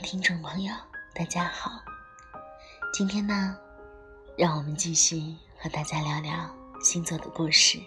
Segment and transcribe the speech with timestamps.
[0.00, 0.72] 听众朋友，
[1.12, 1.72] 大家好。
[2.92, 3.56] 今天呢，
[4.36, 6.48] 让我们继续和大家聊聊
[6.80, 7.80] 星座的故事。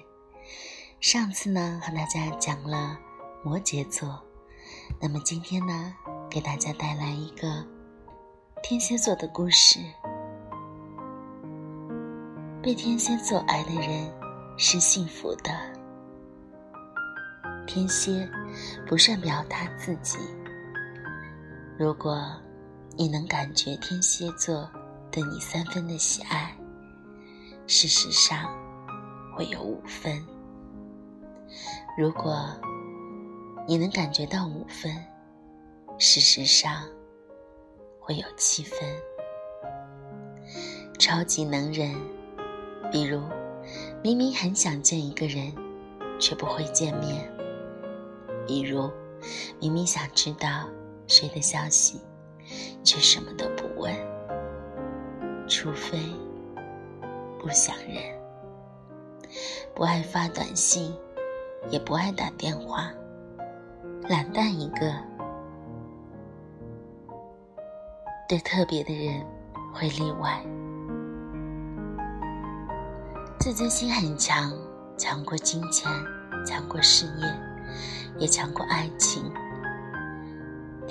[1.00, 2.98] 上次呢，和大家讲了
[3.44, 4.22] 摩羯座，
[5.00, 5.96] 那么今天呢，
[6.30, 7.66] 给大家带来一个
[8.62, 9.80] 天蝎座的故事。
[12.62, 14.12] 被天蝎座爱的人
[14.58, 15.52] 是幸福的。
[17.66, 18.30] 天蝎
[18.86, 20.18] 不善表达自己。
[21.82, 22.16] 如果
[22.96, 24.70] 你能感觉天蝎座
[25.10, 26.56] 对你三分的喜爱，
[27.66, 28.48] 事实上
[29.36, 30.24] 会有五分。
[31.98, 32.46] 如果
[33.68, 34.96] 你能感觉到五分，
[35.98, 36.88] 事实上
[38.00, 38.80] 会有七分。
[41.00, 41.96] 超级能人，
[42.92, 43.24] 比如
[44.04, 45.52] 明明很想见一个人，
[46.20, 47.26] 却不会见面；
[48.46, 48.88] 比如
[49.60, 50.70] 明明想知道。
[51.12, 52.00] 谁的消息，
[52.86, 53.94] 却什么都不问，
[55.46, 56.00] 除非
[57.38, 57.98] 不想人，
[59.76, 60.96] 不爱发短信，
[61.70, 62.90] 也不爱打电话，
[64.08, 64.90] 懒蛋一个。
[68.30, 69.22] 对特别的人
[69.74, 70.42] 会例外，
[73.38, 74.50] 自尊心很强，
[74.98, 75.92] 强过金钱，
[76.46, 77.28] 强过事业，
[78.18, 79.30] 也强过爱情。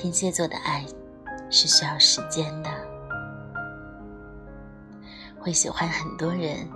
[0.02, 0.82] 天蝎座的爱
[1.50, 2.70] 是需要时间的，
[5.38, 6.66] 会喜欢很多人，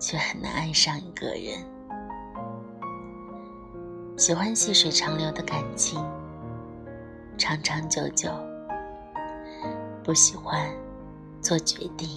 [0.00, 1.64] 却很难爱上一个人。
[4.16, 6.04] 喜欢细水长流的感情，
[7.38, 8.28] 长长久久。
[10.02, 10.68] 不喜欢
[11.40, 12.08] 做决定，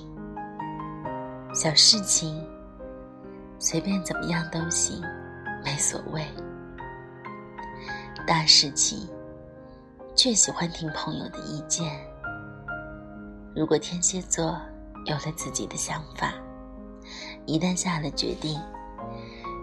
[1.53, 2.43] 小事情
[3.59, 4.99] 随便怎么样都行，
[5.63, 6.25] 没所谓。
[8.25, 9.07] 大事情。
[10.15, 11.99] 却喜欢听朋友的意见。
[13.55, 14.59] 如果天蝎座
[15.05, 16.33] 有了自己的想法，
[17.45, 18.59] 一旦下了决定，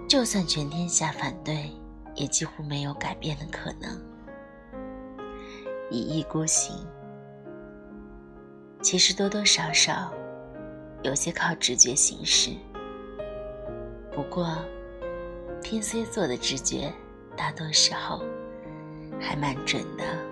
[0.09, 1.71] 就算全天下反对，
[2.15, 3.99] 也几乎没有改变的可能。
[5.91, 6.77] 一意孤行，
[8.83, 10.13] 其实多多少少
[11.03, 12.51] 有些靠直觉行事。
[14.13, 14.57] 不过，
[15.63, 16.93] 天蝎座的直觉
[17.37, 18.23] 大多时候
[19.21, 20.30] 还蛮准的。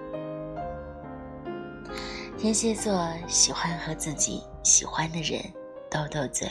[2.38, 5.42] 天蝎座喜欢和自己喜欢的人
[5.90, 6.48] 斗斗嘴，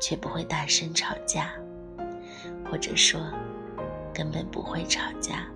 [0.00, 1.52] 却不会大声吵架，
[2.68, 3.20] 或者说
[4.12, 5.46] 根本不会吵架。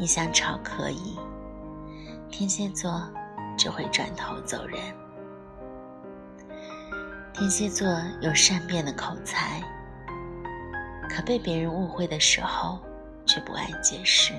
[0.00, 1.18] 你想吵可以，
[2.30, 3.06] 天蝎座
[3.58, 4.80] 只会转头走人。
[7.34, 7.86] 天蝎座
[8.22, 9.62] 有善变的口才，
[11.10, 12.80] 可被别人误会的时候，
[13.26, 14.32] 却不爱解释。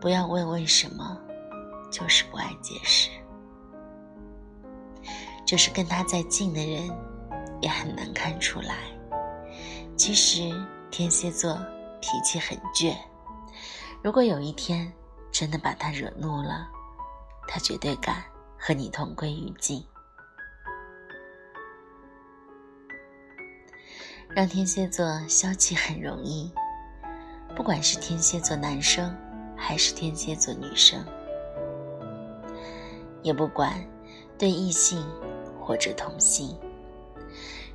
[0.00, 1.18] 不要问为什么，
[1.90, 3.10] 就是不爱解释。
[5.44, 6.90] 就是跟他再近的人，
[7.60, 8.76] 也很难看出来。
[9.96, 10.52] 其实
[10.90, 11.56] 天蝎座
[12.00, 12.96] 脾气很倔，
[14.02, 14.92] 如果有一天
[15.30, 16.68] 真的把他惹怒了，
[17.48, 18.22] 他绝对敢
[18.58, 19.84] 和你同归于尽。
[24.34, 26.52] 让天蝎座消气很容易，
[27.54, 29.16] 不管是天蝎座男生。
[29.56, 31.04] 还是天蝎座女生，
[33.22, 33.84] 也不管
[34.38, 35.04] 对异性
[35.60, 36.56] 或者同性，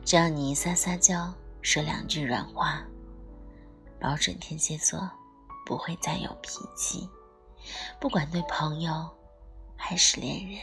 [0.06, 2.86] 只要你撒撒娇，说两句软话，
[4.00, 5.09] 保准天蝎座
[5.66, 7.09] 不会再有脾气。
[8.00, 9.09] 不管对朋友
[9.75, 10.59] 还是恋人，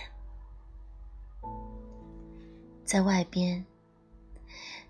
[2.85, 3.65] 在外边，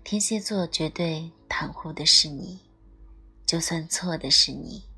[0.03, 2.59] 天蝎座绝对袒护的是你，
[3.45, 4.88] 就算错的是你。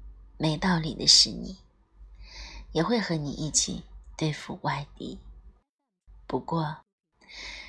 [0.41, 1.55] 没道理的是你，
[2.71, 3.83] 也会和你一起
[4.17, 5.19] 对付外敌。
[6.25, 6.77] 不过，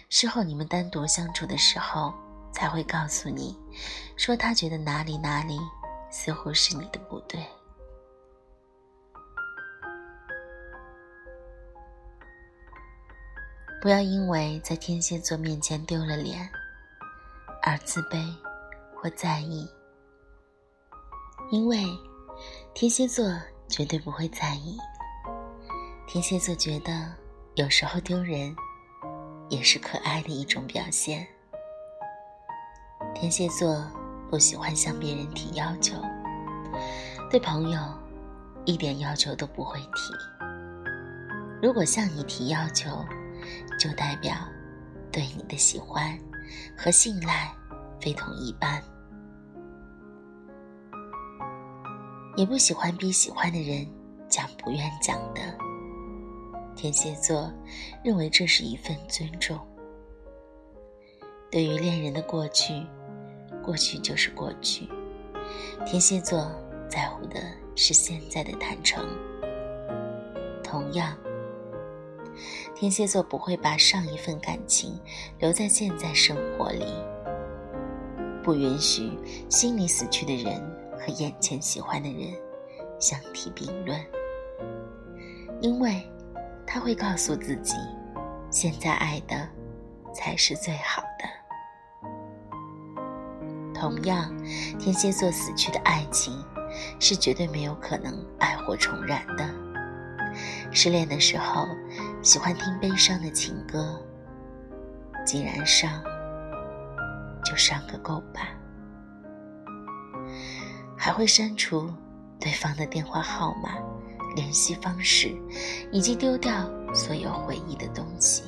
[0.09, 2.15] 事后你们单独相处的时候，
[2.51, 3.55] 才会告诉你，
[4.17, 5.59] 说他觉得哪里哪里
[6.11, 7.47] 似乎是你的不对。
[13.83, 16.49] 不要因为在天蝎座面前丢了脸，
[17.61, 18.35] 而自卑
[18.97, 19.69] 或在意，
[21.51, 21.85] 因为。
[22.75, 23.25] 天蝎座
[23.69, 24.79] 绝对不会在意。
[26.07, 27.13] 天蝎座觉得
[27.55, 28.55] 有时候丢人，
[29.49, 31.27] 也是可爱的一种表现。
[33.15, 33.87] 天蝎座
[34.31, 35.95] 不喜欢向别人提要求，
[37.31, 37.81] 对朋友
[38.65, 40.13] 一点要求都不会提。
[41.63, 43.05] 如果向你提要求，
[43.79, 44.35] 就代表
[45.13, 46.19] 对你的喜欢
[46.77, 47.53] 和信赖
[48.01, 48.83] 非同一般。
[52.35, 53.87] 也不喜欢逼喜欢的人
[54.29, 55.41] 讲不愿讲的。
[56.75, 57.53] 天蝎座
[58.03, 59.59] 认为这是一份尊重。
[61.51, 62.87] 对于恋人的过去，
[63.63, 64.89] 过去就是过去。
[65.85, 66.51] 天蝎座
[66.89, 67.39] 在乎的
[67.77, 69.07] 是现在的坦诚。
[70.65, 71.15] 同样，
[72.75, 74.99] 天蝎座不会把上一份感情
[75.39, 76.87] 留在现在生活里，
[78.43, 79.13] 不允许
[79.51, 80.59] 心里死去的人
[81.05, 82.33] 和眼前喜欢的人
[83.01, 84.01] 相提并论，
[85.61, 86.09] 因为
[86.65, 87.75] 他会告诉自己，
[88.51, 89.49] 现在爱的
[90.15, 91.29] 才是最好的。
[93.75, 94.33] 同样，
[94.79, 96.33] 天蝎座死去的爱情
[97.01, 99.45] 是绝对没有可能爱火重燃的。
[100.71, 101.67] 失恋的时候，
[102.23, 104.01] 喜欢听悲伤的情歌，
[105.27, 106.01] 既然伤，
[107.45, 108.57] 就伤个够吧。
[111.05, 111.93] 还会删除
[112.39, 113.71] 对方的电话号码、
[114.37, 115.37] 联系方式，
[115.91, 116.65] 以及丢掉
[116.95, 118.45] 所有回忆的东西。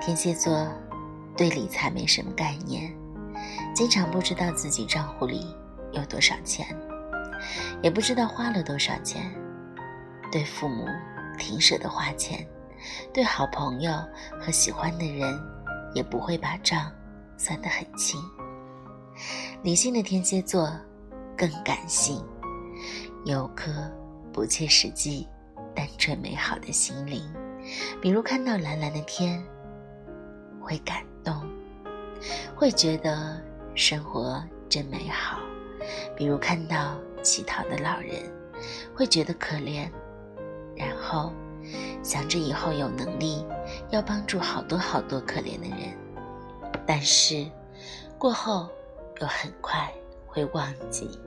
[0.00, 0.72] 天蝎座
[1.36, 2.96] 对理财没什么概念。
[3.74, 5.52] 经常不知道自己账户里
[5.90, 6.64] 有多少钱，
[7.82, 9.28] 也不知道花了多少钱。
[10.30, 10.86] 对父母
[11.36, 12.46] 挺舍得花钱，
[13.12, 13.92] 对好朋友
[14.40, 15.36] 和喜欢的人
[15.92, 16.88] 也不会把账
[17.36, 18.22] 算得很清。
[19.62, 20.70] 理性的天蝎座
[21.36, 22.24] 更感性，
[23.24, 23.70] 有颗
[24.32, 25.28] 不切实际、
[25.74, 27.22] 单纯美好的心灵。
[28.00, 29.42] 比如看到蓝蓝的天，
[30.60, 31.34] 会感动，
[32.54, 33.40] 会觉得。
[33.78, 35.38] 生活真美好，
[36.16, 38.22] 比如看到乞讨的老人，
[38.94, 39.86] 会觉得可怜，
[40.74, 41.30] 然后
[42.02, 43.44] 想着以后有能力
[43.90, 45.94] 要帮助好多好多可怜的人，
[46.86, 47.46] 但是
[48.16, 48.70] 过后
[49.20, 49.92] 又很快
[50.26, 51.18] 会忘记。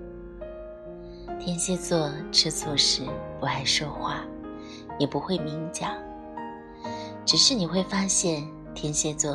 [1.40, 3.04] 天蝎座吃醋时
[3.40, 4.22] 不爱说话，
[4.98, 5.96] 也不会明讲，
[7.26, 9.32] 只是你会发现天蝎座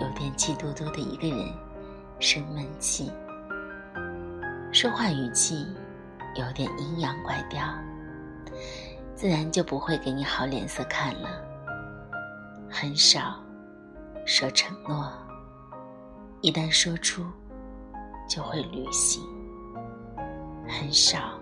[0.00, 1.52] 有点气嘟嘟的一个人。
[2.20, 3.12] 生闷气，
[4.72, 5.64] 说话语气
[6.34, 7.62] 有点阴阳怪调，
[9.14, 11.28] 自然就不会给你好脸色看了。
[12.68, 13.40] 很少
[14.26, 15.12] 说承诺，
[16.40, 17.24] 一旦说出
[18.28, 19.22] 就会履行。
[20.68, 21.40] 很少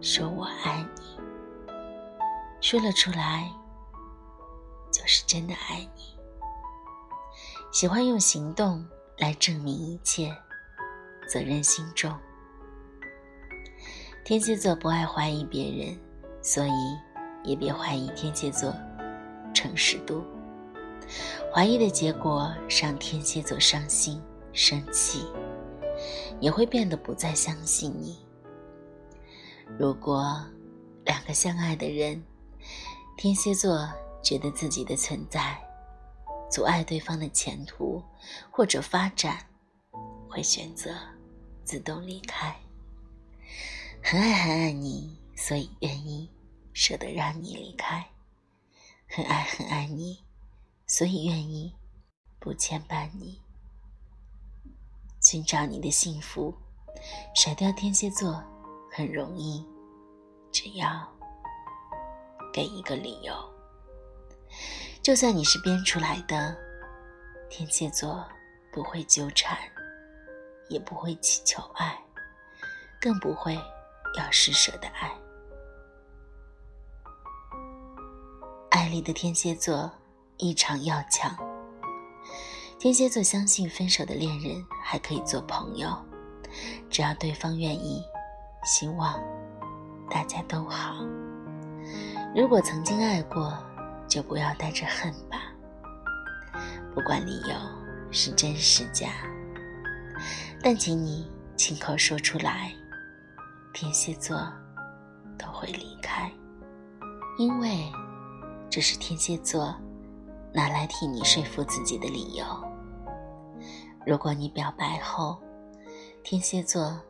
[0.00, 1.18] 说我爱你，
[2.60, 3.48] 说了出来
[4.92, 6.02] 就是真的爱你。
[7.72, 8.84] 喜欢用行动。
[9.18, 10.36] 来证明一切，
[11.28, 12.12] 责任心重。
[14.24, 15.96] 天蝎座不爱怀疑别人，
[16.42, 16.72] 所以
[17.44, 18.74] 也别怀疑天蝎座
[19.54, 20.24] 诚实度。
[21.54, 24.20] 怀疑的结果让天蝎座伤心
[24.52, 25.28] 生气，
[26.40, 28.18] 也会变得不再相信你。
[29.78, 30.44] 如果
[31.04, 32.22] 两个相爱的人，
[33.16, 33.88] 天蝎座
[34.22, 35.58] 觉得自己的存在。
[36.50, 38.00] 阻碍对方的前途
[38.50, 39.44] 或者发展，
[40.28, 40.94] 会选择
[41.64, 42.54] 自动离开。
[44.02, 46.30] 很爱很爱你，所以愿意
[46.72, 48.04] 舍得让你离开；
[49.08, 50.22] 很爱很爱你，
[50.86, 51.74] 所以愿意
[52.38, 53.40] 不牵绊你。
[55.24, 56.54] 寻找你的幸福，
[57.34, 58.40] 甩掉天蝎座
[58.92, 59.66] 很容易，
[60.52, 61.04] 只要
[62.52, 63.34] 给一个理由。
[65.02, 66.56] 就算你是编出来的，
[67.50, 68.24] 天蝎座
[68.70, 69.58] 不会纠缠，
[70.68, 71.98] 也不会乞求爱，
[73.00, 73.54] 更不会
[74.16, 75.10] 要施舍的爱。
[78.70, 79.90] 爱里的天蝎座
[80.36, 81.53] 异常要强。
[82.84, 85.88] 天蝎座相信分手的恋人还可以做朋友，
[86.90, 88.04] 只要对方愿意，
[88.62, 89.18] 希望
[90.10, 90.96] 大家都好。
[92.36, 93.56] 如果曾经爱过。
[94.06, 95.50] 就不要带着恨吧，
[96.94, 97.54] 不管理由
[98.12, 99.08] 是真是假，
[100.62, 101.26] 但请你
[101.56, 102.70] 亲口说出来，
[103.72, 104.36] 天蝎座
[105.38, 106.30] 都会离开，
[107.38, 107.90] 因为
[108.70, 109.74] 这是天蝎座
[110.52, 112.44] 拿来替你说服自己的理由。
[114.06, 115.38] 如果你表白后，
[116.22, 117.00] 天蝎座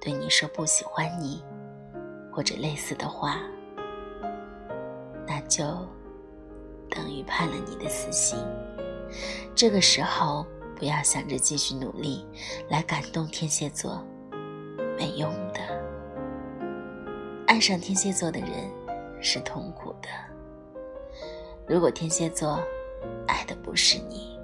[0.00, 1.42] 对你说不喜欢你，
[2.32, 3.38] 或者类似的话，
[5.26, 5.64] 那就。
[6.90, 8.38] 等于判了你的死刑。
[9.54, 12.26] 这个时候，不要想着继续努力
[12.66, 14.02] 来感动天蝎座，
[14.96, 15.60] 没用的。
[17.46, 18.48] 爱上天蝎座的人
[19.20, 20.08] 是痛苦的。
[21.66, 22.58] 如果天蝎座
[23.26, 24.37] 爱的不是你，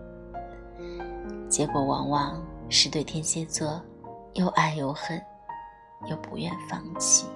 [1.49, 3.81] 结果往往是对天蝎座
[4.35, 5.21] 又爱又恨，
[6.07, 7.27] 又不愿放弃。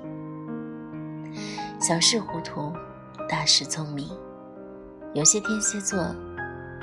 [1.80, 2.72] 小事糊涂，
[3.28, 4.08] 大事聪明。
[5.14, 5.98] 有些天蝎座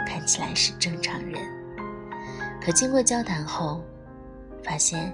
[0.07, 1.41] 看起来是正常人，
[2.61, 3.83] 可经过交谈后，
[4.63, 5.13] 发现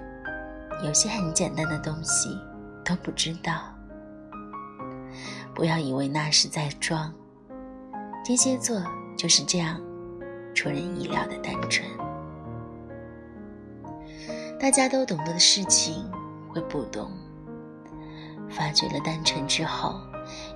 [0.84, 2.40] 有些很简单的东西
[2.86, 3.64] 都不知道。
[5.54, 7.14] 不要以为那是在装，
[8.24, 8.82] 天蝎座
[9.18, 9.82] 就是这样
[10.54, 11.88] 出人意料的单纯。
[14.60, 16.10] 大家都懂得的事情
[16.50, 17.12] 会不懂，
[18.50, 20.00] 发觉了单纯之后，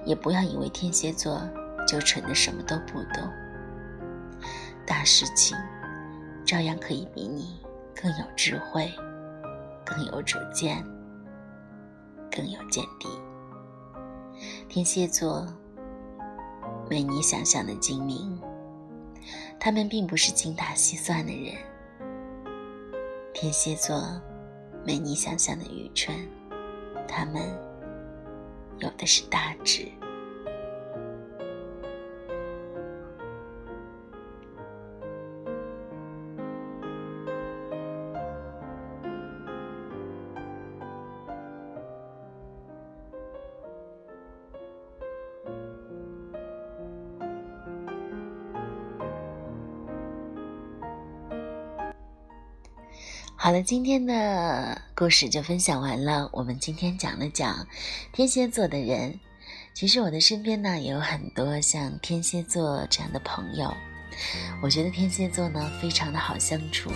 [0.05, 1.41] 也不要以为天蝎座。
[1.87, 3.29] 就蠢的什么都不懂，
[4.87, 5.55] 大事情
[6.43, 7.59] 照样可以比你
[7.93, 8.91] 更有智慧、
[9.85, 10.83] 更有主见、
[12.35, 13.07] 更有见地。
[14.67, 15.45] 天蝎座
[16.89, 18.35] 没你想象的精明，
[19.59, 21.55] 他们并不是精打细算的人。
[23.33, 23.99] 天蝎座
[24.85, 26.15] 没你想象的愚蠢，
[27.07, 27.41] 他们
[28.77, 29.91] 有的是大智。
[53.45, 56.27] 好了，今天的故事就分享完了。
[56.33, 57.67] 我们今天讲了讲
[58.11, 59.19] 天蝎座的人。
[59.71, 63.71] 其实我的身边呢也有很多像天蝎座这样的朋友。
[64.63, 66.89] 我觉得天蝎座呢非常的好相处，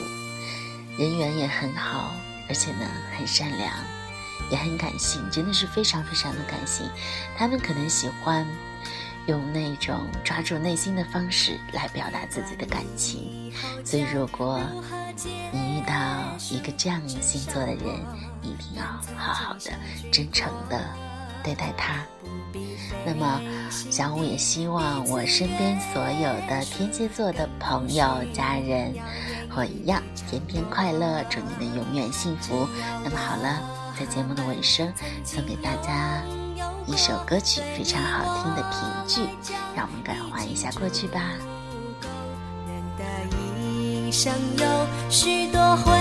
[0.97, 2.15] 人缘也很好，
[2.47, 3.71] 而且呢很善良，
[4.49, 6.83] 也很感性，真的是非常非常的感性。
[7.37, 8.43] 他们可能喜欢
[9.29, 13.53] 用那种抓住内心的方式来表达自己的感情，
[13.85, 14.59] 所以如果。
[15.51, 15.93] 你遇到
[16.49, 17.85] 一个这样星座的人，
[18.41, 18.83] 一定要
[19.17, 19.71] 好好的、
[20.09, 20.79] 真诚的
[21.43, 22.05] 对待他。
[23.05, 28.93] 那么，小五也希望我身边所有的天蝎座的朋友、家人
[29.49, 32.65] 和我一样，天天快乐，祝你们永远幸福。
[33.03, 33.59] 那么好了，
[33.99, 34.89] 在节目的尾声，
[35.25, 36.23] 送给大家
[36.91, 39.21] 一首歌曲，非常好听的评剧，
[39.75, 41.21] 让我们感怀一下过去吧。
[44.11, 44.65] 生有
[45.07, 45.91] 许多回